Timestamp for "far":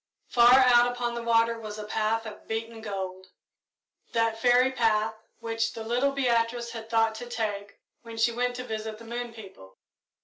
0.29-0.55